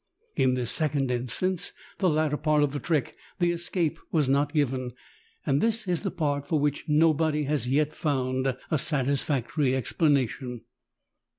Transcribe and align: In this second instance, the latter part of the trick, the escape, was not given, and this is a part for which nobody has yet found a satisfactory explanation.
In 0.35 0.55
this 0.55 0.71
second 0.71 1.11
instance, 1.11 1.73
the 1.99 2.09
latter 2.09 2.35
part 2.35 2.63
of 2.63 2.71
the 2.73 2.79
trick, 2.79 3.15
the 3.37 3.51
escape, 3.51 3.99
was 4.11 4.27
not 4.27 4.51
given, 4.51 4.93
and 5.45 5.61
this 5.61 5.87
is 5.87 6.03
a 6.03 6.09
part 6.09 6.47
for 6.47 6.59
which 6.59 6.85
nobody 6.87 7.43
has 7.43 7.69
yet 7.69 7.93
found 7.93 8.57
a 8.71 8.79
satisfactory 8.79 9.75
explanation. 9.75 10.61